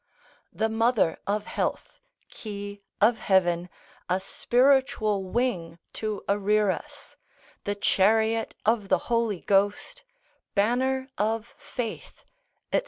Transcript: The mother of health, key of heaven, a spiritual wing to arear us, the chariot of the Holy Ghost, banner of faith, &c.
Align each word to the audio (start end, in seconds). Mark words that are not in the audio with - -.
The 0.51 0.67
mother 0.67 1.19
of 1.27 1.45
health, 1.45 1.99
key 2.27 2.81
of 3.01 3.19
heaven, 3.19 3.69
a 4.09 4.19
spiritual 4.19 5.23
wing 5.25 5.77
to 5.93 6.23
arear 6.27 6.71
us, 6.71 7.17
the 7.65 7.75
chariot 7.75 8.55
of 8.65 8.89
the 8.89 8.97
Holy 9.13 9.41
Ghost, 9.41 10.01
banner 10.55 11.07
of 11.19 11.53
faith, 11.55 12.25
&c. 12.73 12.79